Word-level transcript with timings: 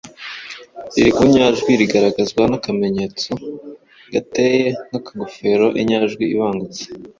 riri 0.93 1.11
ku 1.15 1.23
nyajwi 1.33 1.71
rigaragazwa 1.81 2.41
n’akamenyetso 2.51 3.31
gateye 4.13 4.67
nk’akagofero 4.89 5.65
Inyajwi 5.81 6.23
ibangutse 6.33 6.83